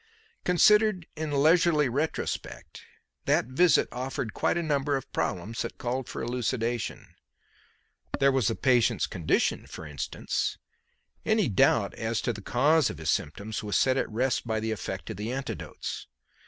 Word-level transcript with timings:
Considered 0.43 1.05
in 1.15 1.29
leisurely 1.31 1.87
retrospect, 1.87 2.81
that 3.25 3.45
visit 3.45 3.87
offered 3.91 4.33
quite 4.33 4.57
a 4.57 4.63
number 4.63 4.97
of 4.97 5.13
problems 5.13 5.61
that 5.61 5.77
called 5.77 6.09
for 6.09 6.23
elucidation. 6.23 7.13
There 8.19 8.31
was 8.31 8.47
the 8.47 8.55
patient's 8.55 9.05
condition, 9.05 9.67
for 9.67 9.85
instance. 9.85 10.57
Any 11.23 11.49
doubt 11.49 11.93
as 11.93 12.19
to 12.21 12.33
the 12.33 12.41
cause 12.41 12.89
of 12.89 12.97
his 12.97 13.11
symptoms 13.11 13.61
was 13.61 13.77
set 13.77 13.95
at 13.95 14.09
rest 14.09 14.47
by 14.47 14.59
the 14.59 14.71
effect 14.71 15.11
of 15.11 15.17
the 15.17 15.31
antidotes. 15.31 16.07